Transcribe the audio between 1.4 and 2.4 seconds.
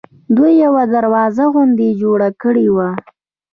غوندې جوړه